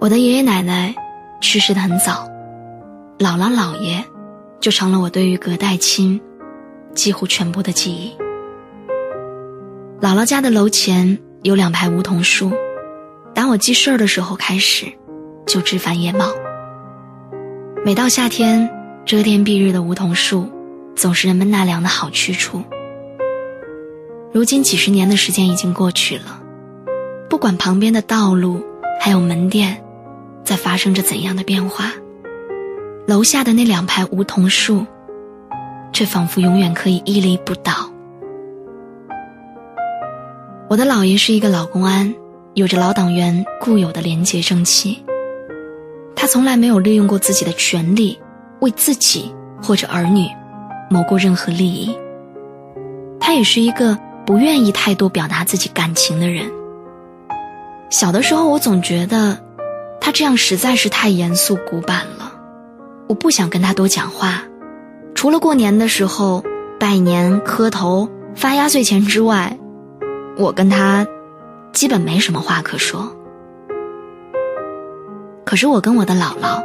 [0.00, 0.94] 我的爷爷奶奶
[1.42, 2.26] 去世的很早，
[3.18, 4.02] 姥姥姥爷
[4.58, 6.18] 就成了我对于隔代亲
[6.94, 8.16] 几乎全部的记忆。
[10.00, 12.50] 姥姥家的楼前有两排梧桐树，
[13.34, 14.86] 打我记事儿的时候开始
[15.46, 16.32] 就枝繁叶茂。
[17.84, 18.70] 每到夏天，
[19.04, 20.48] 遮天蔽日的梧桐树
[20.96, 22.62] 总是人们纳凉的好去处。
[24.32, 26.40] 如今几十年的时间已经过去了，
[27.28, 28.64] 不管旁边的道路
[28.98, 29.84] 还有门店。
[30.50, 31.92] 在发生着怎样的变化？
[33.06, 34.84] 楼下的那两排梧桐树，
[35.92, 37.88] 却仿佛永远可以屹立不倒。
[40.68, 42.12] 我的姥爷是一个老公安，
[42.54, 45.04] 有着老党员固有的廉洁正气。
[46.16, 48.18] 他从来没有利用过自己的权利，
[48.58, 50.26] 为自己或者儿女
[50.90, 51.96] 谋过任何利益。
[53.20, 56.50] 他也是一个不愿意太多表达自己感情的人。
[57.88, 59.38] 小的时候，我总觉得。
[60.00, 62.32] 他这样实在是太严肃古板了，
[63.06, 64.42] 我不想跟他多讲话。
[65.14, 66.42] 除了过年的时候
[66.78, 69.58] 拜年、磕头、发压岁钱之外，
[70.38, 71.06] 我跟他
[71.72, 73.14] 基本没什么话可说。
[75.44, 76.62] 可是我跟我的姥姥，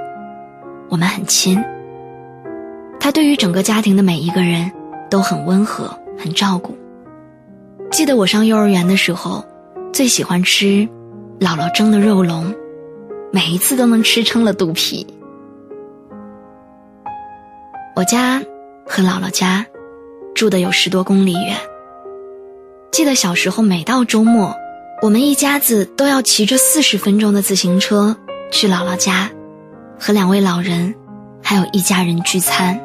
[0.89, 1.61] 我们很亲。
[2.99, 4.71] 他对于整个家庭的每一个人
[5.09, 6.77] 都很温和，很照顾。
[7.91, 9.43] 记得我上幼儿园的时候，
[9.91, 10.87] 最喜欢吃
[11.39, 12.53] 姥姥蒸的肉笼。
[13.35, 15.05] 每一次都能吃撑了肚皮。
[17.93, 18.41] 我家
[18.87, 19.65] 和姥姥家
[20.33, 21.57] 住的有十多公里远。
[22.93, 24.55] 记得小时候，每到周末，
[25.01, 28.15] 我们一家子都要骑着四十分钟的自行车
[28.53, 29.29] 去姥姥家，
[29.99, 30.95] 和两位老人
[31.43, 32.79] 还有一家人聚餐。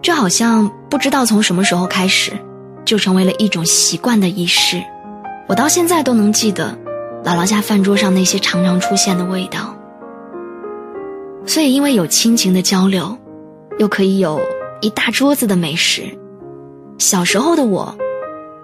[0.00, 2.30] 这好像不知道从什么时候开始，
[2.84, 4.80] 就成为了一种习惯的仪式。
[5.48, 6.78] 我到现在都能记得。
[7.22, 9.76] 姥姥家饭桌上那些常常出现的味道，
[11.44, 13.16] 所以因为有亲情的交流，
[13.78, 14.40] 又可以有
[14.80, 16.02] 一大桌子的美食。
[16.98, 17.94] 小时候的我，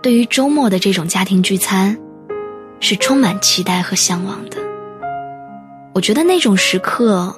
[0.03, 1.99] 对于周末的这种家庭聚餐，
[2.81, 4.57] 是充满期待和向往的。
[5.95, 7.35] 我觉得那种时刻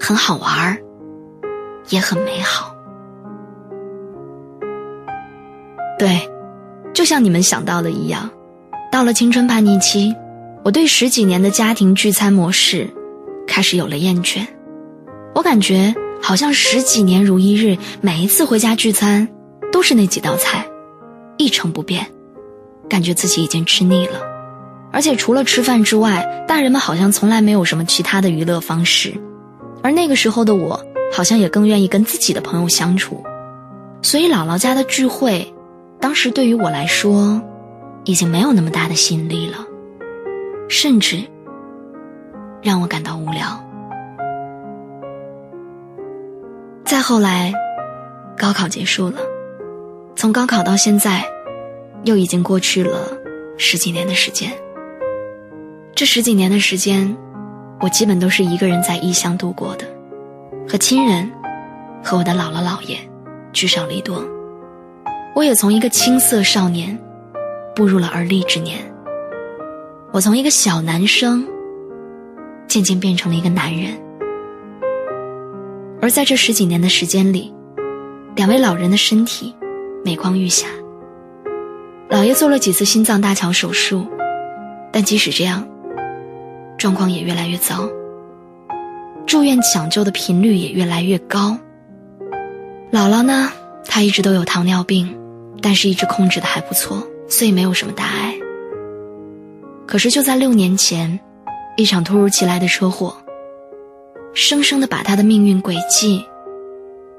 [0.00, 0.78] 很好玩儿，
[1.88, 2.74] 也很美好。
[5.98, 6.28] 对，
[6.92, 8.28] 就像你们想到的一样，
[8.90, 10.12] 到了青春叛逆期。
[10.64, 12.88] 我对十几年的家庭聚餐模式
[13.48, 14.46] 开始有了厌倦，
[15.34, 19.28] 我感觉好像十几年如一日，每一次回家聚餐
[19.72, 20.64] 都是那几道菜，
[21.36, 22.06] 一成不变，
[22.88, 24.20] 感觉自己已经吃腻了。
[24.92, 29.14] 而且除了吃饭之外，大人们好像从来没有什么其他的娱乐方式，
[29.82, 30.80] 而那个时候的我
[31.12, 33.24] 好像也更愿意跟自己的朋友相处，
[34.00, 35.52] 所以姥姥家的聚会，
[35.98, 37.42] 当时对于我来说，
[38.04, 39.66] 已经没有那么大的吸引力了。
[40.72, 41.22] 甚至
[42.62, 43.62] 让我感到无聊。
[46.82, 47.52] 再后来，
[48.38, 49.18] 高考结束了，
[50.16, 51.22] 从高考到现在，
[52.04, 53.06] 又已经过去了
[53.58, 54.50] 十几年的时间。
[55.94, 57.14] 这十几年的时间，
[57.78, 59.84] 我基本都是一个人在异乡度过的，
[60.66, 61.30] 和亲人，
[62.02, 62.96] 和我的姥姥姥爷
[63.52, 64.24] 聚少离多。
[65.34, 66.98] 我也从一个青涩少年，
[67.76, 68.90] 步入了而立之年。
[70.12, 71.48] 我从一个小男生，
[72.68, 73.98] 渐渐变成了一个男人，
[76.02, 77.50] 而在这十几年的时间里，
[78.36, 79.54] 两位老人的身体
[80.04, 80.66] 每况愈下。
[82.10, 84.06] 老爷做了几次心脏搭桥手术，
[84.92, 85.66] 但即使这样，
[86.76, 87.88] 状况也越来越糟。
[89.26, 91.56] 住院抢救的频率也越来越高。
[92.92, 93.50] 姥姥呢，
[93.86, 95.16] 她一直都有糖尿病，
[95.62, 98.34] 但是一直控制的还不错，所以没有什么大碍。
[99.92, 101.20] 可是就在六年前，
[101.76, 103.14] 一场突如其来的车祸，
[104.32, 106.24] 生生的把他的命运轨迹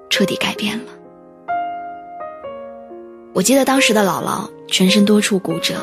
[0.09, 0.85] 彻底改变了。
[3.31, 5.75] 我记得当时的姥姥全身多处骨折，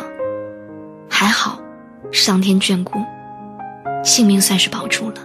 [1.08, 1.60] 还好，
[2.10, 2.98] 上天眷顾，
[4.02, 5.18] 性命算是保住了。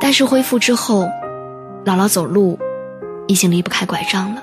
[0.00, 1.02] 但是恢复之后，
[1.84, 2.58] 姥姥走路
[3.26, 4.42] 已经离不开拐杖了，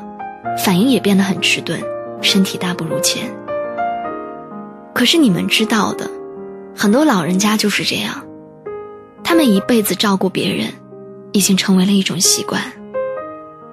[0.63, 1.81] 反应也变得很迟钝，
[2.21, 3.27] 身体大不如前。
[4.93, 6.07] 可是你们知道的，
[6.75, 8.25] 很多老人家就是这样，
[9.23, 10.67] 他们一辈子照顾别人，
[11.31, 12.61] 已经成为了一种习惯。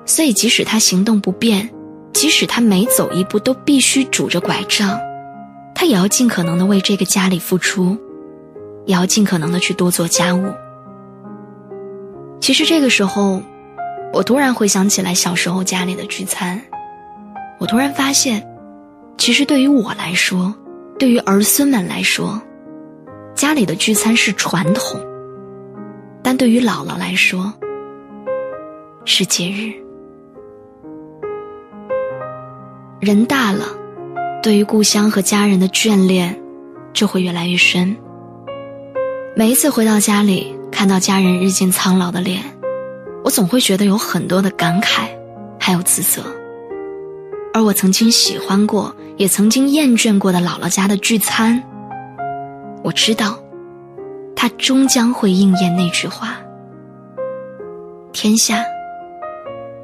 [0.04, 1.70] 所以即使他行动不便，
[2.12, 4.98] 即使他每走一步都必须拄着拐杖，
[5.74, 7.96] 他也要尽可能的为这个家里付出，
[8.84, 10.52] 也要尽可能的去多做家务。
[12.40, 13.42] 其实这个时候，
[14.12, 16.62] 我突然回想起来小时候家里的聚餐，
[17.58, 18.46] 我突然发现，
[19.16, 20.54] 其实对于我来说。
[20.98, 22.42] 对于儿孙们来说，
[23.38, 25.00] 家里的聚餐是传统，
[26.24, 27.54] 但对于姥姥来说
[29.04, 29.72] 是节日。
[32.98, 33.64] 人大了，
[34.42, 36.36] 对于故乡和家人的眷恋
[36.92, 37.96] 就会越来越深。
[39.36, 42.42] 每一次回到家里，看到家人日渐苍老的脸，
[43.22, 45.06] 我总会觉得有很多的感慨，
[45.60, 46.24] 还有自责。
[47.54, 51.62] 而我曾经喜欢过，也曾经厌倦过的姥姥家的聚餐，
[52.82, 53.38] 我知道，
[54.34, 56.36] 它终将会应验那句话：
[58.12, 58.64] 天下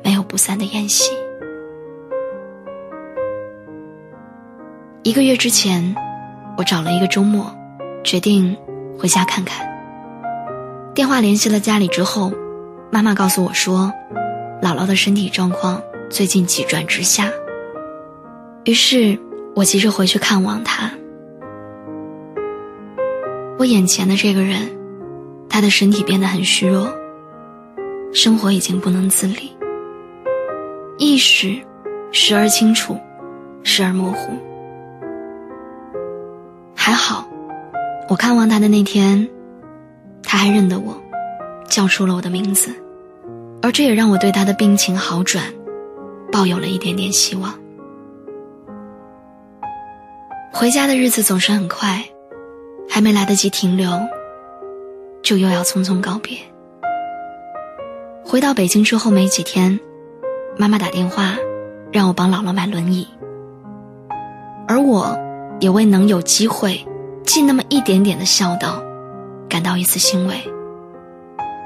[0.03, 1.11] 没有不散的宴席。
[5.03, 5.95] 一个月之前，
[6.57, 7.55] 我找了一个周末，
[8.03, 8.57] 决定。
[8.97, 9.69] 回家看看。
[10.95, 12.33] 电话联系了家里之后，
[12.93, 13.93] 妈妈告诉我说，
[14.63, 17.29] 姥姥的身体状况最近急转直下。
[18.65, 19.19] 于是
[19.57, 20.91] 我急着回去看望她。
[23.57, 24.69] 我眼前的这个人，
[25.49, 26.93] 他的身体变得很虚弱，
[28.13, 29.57] 生活已经不能自理，
[30.99, 31.57] 意识
[32.11, 32.99] 时而清楚，
[33.63, 34.33] 时而模糊。
[36.75, 37.27] 还好。
[38.07, 39.27] 我看望他的那天，
[40.23, 40.95] 他还认得我，
[41.71, 42.71] 叫出了我的名字，
[43.63, 45.43] 而这也让我对他的病情好转，
[46.31, 47.55] 抱有了一点点希望。
[50.53, 52.05] 回家的日子总是很快，
[52.89, 53.91] 还没来得及停留，
[55.23, 56.39] 就又要匆匆告别。
[58.25, 59.79] 回到北京之后没几天，
[60.57, 61.37] 妈妈打电话，
[61.93, 63.07] 让我帮姥姥买轮椅，
[64.67, 65.19] 而我，
[65.61, 66.85] 也为能有机会。
[67.25, 68.83] 尽那么一点点的孝道，
[69.49, 70.37] 感到一丝欣慰。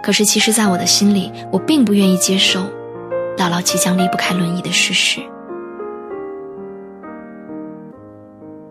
[0.05, 2.61] 可是，其实，在我的心里，我并不愿意接受
[3.37, 5.21] 姥姥即将离不开轮椅的事实。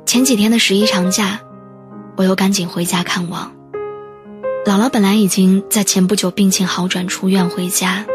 [0.05, 1.41] 前几天的十一长假，
[2.17, 3.53] 我又赶紧回家看望
[4.65, 4.89] 姥姥。
[4.89, 8.05] 本来已经在前不久病情好转出院回家，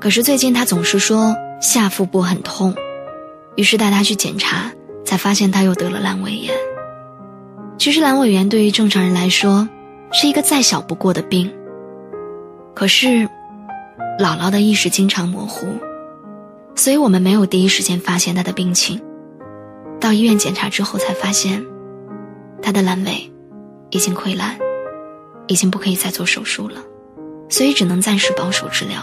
[0.00, 2.74] 可是最近她总是说下腹部很痛，
[3.54, 4.72] 于是带她去检查，
[5.04, 6.54] 才发现她又得了阑尾炎。
[7.76, 9.68] 其实阑尾炎对于正常人来说
[10.10, 11.52] 是一个再小不过的病。
[12.74, 13.28] 可是，
[14.18, 15.66] 姥姥的意识经常模糊，
[16.74, 19.00] 所以我们没有第一时间发现她的病情。
[20.00, 21.64] 到医院检查之后才发现，
[22.62, 23.32] 他的阑尾
[23.90, 24.58] 已经溃烂，
[25.46, 26.82] 已经不可以再做手术了，
[27.48, 29.02] 所以只能暂时保守治疗。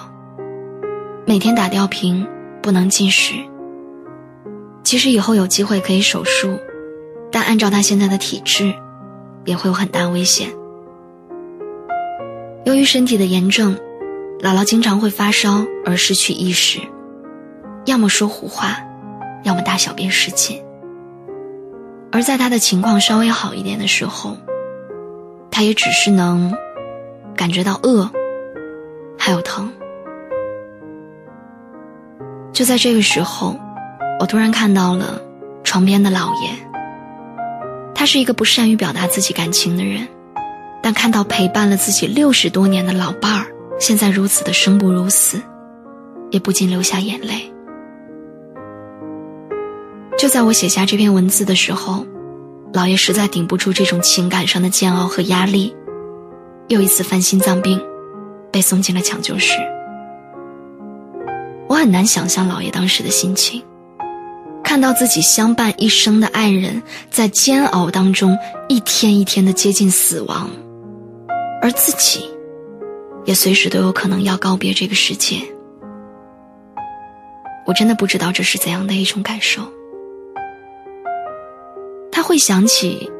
[1.26, 2.28] 每天打吊瓶，
[2.62, 3.34] 不能进食。
[4.84, 6.58] 其实以后有机会可以手术。
[7.32, 8.74] 但按照他现在的体质，
[9.44, 10.48] 也会有很大危险。
[12.64, 13.76] 由于身体的炎症，
[14.40, 16.80] 姥姥经常会发烧而失去意识，
[17.86, 18.78] 要么说胡话，
[19.44, 20.64] 要么大小便失禁。
[22.16, 24.38] 而在他的情况稍微好一点的时候，
[25.52, 26.56] 他也只是能
[27.36, 28.10] 感觉到饿，
[29.20, 29.70] 还有疼。
[32.54, 33.60] 就在这个时候，
[34.18, 35.22] 我突然看到了
[35.66, 36.50] 床边的老爷。
[37.94, 40.08] 他是一个不善于表达自己感情的人，
[40.82, 43.48] 但看到陪伴了自己六十多年的老伴儿
[43.78, 45.42] 现在如此的生不如死，
[46.32, 47.52] 也不禁流下眼泪。
[50.18, 52.06] 就在我写下这篇文字的时候，
[52.74, 55.76] 老爷实在顶不住这种情感上的煎熬和压力，
[56.68, 57.80] 又一次犯心脏病，
[58.52, 59.58] 被送进了抢救室。
[61.68, 63.62] 我很难想象老爷当时的心情。
[64.64, 68.38] 看到自己相伴一生的爱人，在煎熬当中
[68.68, 70.50] 一天一天的接近死亡，
[71.62, 72.30] 而自己，
[73.26, 75.38] 也随时都有可能要告别这个世界。
[77.68, 79.62] 我真的不知道这是怎样的一种感受。
[82.26, 83.12] 会想起，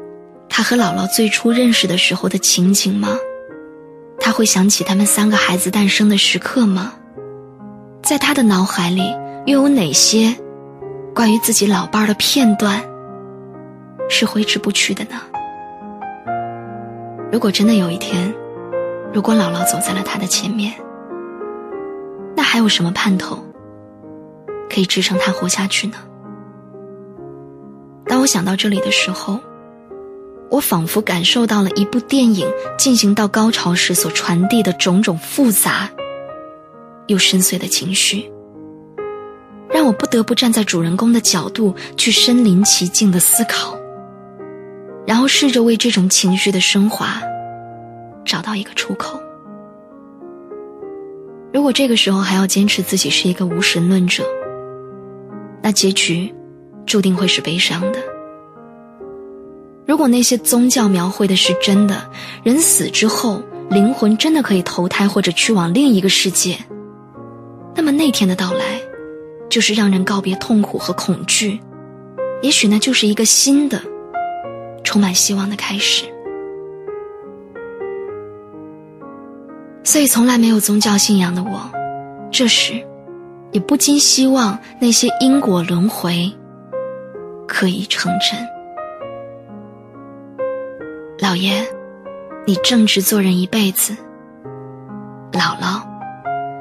[0.48, 3.16] 他和姥姥最初认识的时候的情景吗？
[4.18, 6.92] 他会想起他们三个孩子诞生的时刻吗？
[8.02, 9.14] 在他的脑海里，
[9.46, 10.34] 又有哪些？
[11.14, 12.82] 关于自己老伴儿的片段，
[14.08, 15.20] 是挥之不去的呢。
[17.30, 18.34] 如果真的有一天，
[19.14, 20.74] 如果姥姥走在了他的前面，
[22.34, 23.38] 那还有什么盼头
[24.68, 25.96] 可以支撑他活下去呢？
[28.26, 29.40] 想到这里的时候，
[30.50, 32.46] 我仿佛感受到了一部电影
[32.78, 35.90] 进行到高潮时所传递的种种复杂
[37.06, 38.30] 又深邃的情绪。
[39.68, 43.78] 让我不得不站在主人公的角度去身临其境的思考，
[45.06, 47.20] 然后试着为这种情绪的升华
[48.24, 49.20] 找到一个出口。
[51.52, 54.24] 如果这个时候还要坚持自己是一个无神论者，
[55.62, 56.32] 那结局
[56.86, 57.98] 注定会是悲伤的。
[59.96, 62.10] 如果那些宗教描绘的是真的，
[62.42, 66.58] 人死之后灵魂真的可以投胎或者去往另一个世界，
[67.74, 68.78] 那么那天的到来，
[69.48, 71.58] 就是让人告别痛苦和恐惧，
[72.42, 73.80] 也许那就是一个新的、
[74.84, 76.04] 充满希望的开始。
[79.82, 81.70] 所以，从来没有宗教信仰的我，
[82.30, 82.74] 这时
[83.50, 86.30] 也不禁希望那些因果轮回
[87.48, 88.55] 可以成真。
[91.18, 91.66] 老爷，
[92.46, 93.94] 你正直做人一辈子；
[95.32, 95.82] 姥姥，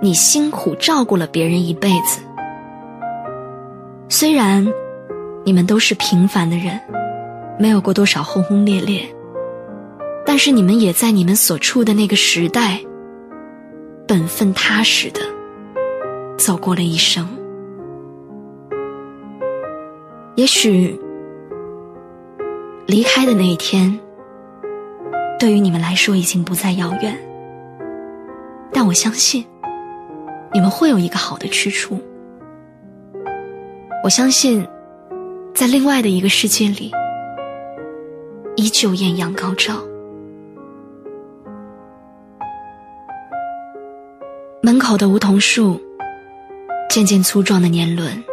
[0.02, 2.22] 你辛苦照顾了别人一辈子。
[4.08, 4.66] 虽然
[5.44, 6.80] 你们都是平凡的人，
[7.60, 9.02] 没有过多少轰轰烈烈，
[10.26, 12.80] 但是你们也在你们所处的那个时代，
[14.08, 15.20] 本分踏实的
[16.38, 17.28] 走过了一生。
[20.36, 20.98] 也许
[22.86, 24.00] 离开的那一天。
[25.38, 27.16] 对于你们来说已经不再遥远，
[28.72, 29.46] 但我相信，
[30.54, 32.00] 你们会有一个好的去处。
[34.04, 34.66] 我相信，
[35.54, 36.92] 在另外的一个世界里，
[38.56, 39.84] 依旧艳阳高照。
[44.62, 45.80] 门口的梧桐树，
[46.90, 48.24] 渐渐粗壮的年轮，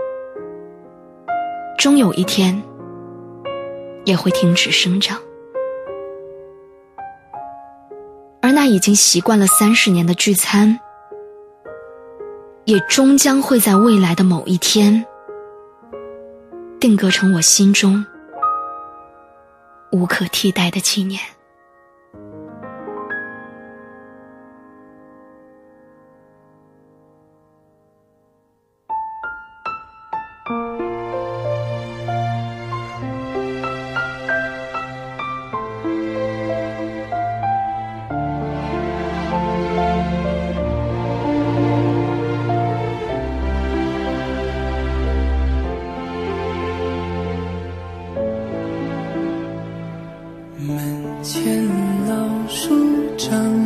[1.76, 2.62] 终有一天，
[4.04, 5.18] 也会停止生长。
[8.62, 10.78] 他已经习惯了三十年的聚餐，
[12.64, 15.04] 也终将会在未来的某一天，
[16.78, 18.06] 定格成我心中
[19.90, 21.20] 无可替代的纪念。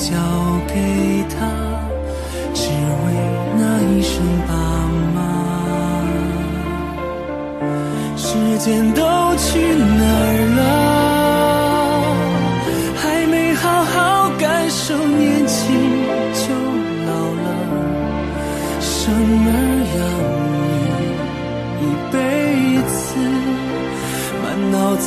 [0.00, 0.16] 交
[0.66, 0.74] 给
[1.28, 1.36] 他，
[2.54, 3.06] 只为
[3.58, 4.12] 那一声
[4.48, 4.50] 爸
[5.14, 5.18] 妈。
[8.16, 8.28] 时
[8.58, 9.00] 间都
[9.36, 9.89] 去哪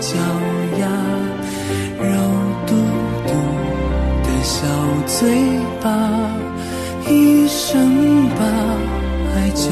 [0.00, 0.16] 脚
[0.78, 0.86] 丫，
[1.98, 2.04] 肉
[2.66, 2.70] 嘟
[3.26, 3.30] 嘟
[4.22, 4.56] 的小
[5.06, 5.18] 嘴
[5.82, 5.86] 巴，
[7.08, 8.40] 一生把
[9.34, 9.64] 爱交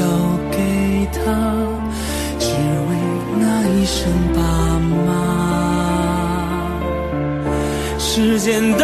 [0.51, 0.57] 给
[1.13, 1.17] 他，
[2.39, 2.45] 只
[2.89, 2.89] 为
[3.39, 4.39] 那一声爸
[5.05, 5.07] 妈。
[7.99, 8.83] 时间都